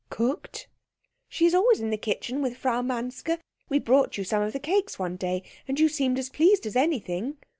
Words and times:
"Cooked?" 0.09 0.67
"She 1.29 1.45
is 1.45 1.53
always 1.53 1.79
in 1.79 1.91
the 1.91 1.95
kitchen 1.95 2.41
with 2.41 2.57
Frau 2.57 2.81
Manske. 2.81 3.37
We 3.69 3.77
brought 3.77 4.17
you 4.17 4.23
some 4.23 4.41
of 4.41 4.51
the 4.51 4.59
cakes 4.59 4.97
one 4.97 5.15
day, 5.15 5.43
and 5.67 5.79
you 5.79 5.87
seemed 5.89 6.17
as 6.17 6.31
pleased 6.31 6.65
as 6.65 6.75
anything." 6.75 7.37